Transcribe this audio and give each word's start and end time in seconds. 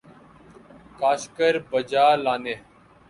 کا 0.99 1.11
شکر 1.23 1.53
بجا 1.69 2.05
لانے 2.23 2.55